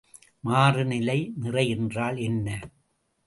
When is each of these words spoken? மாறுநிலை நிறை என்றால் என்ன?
மாறுநிலை 0.43 1.17
நிறை 1.35 1.65
என்றால் 1.69 2.17
என்ன? 2.19 2.47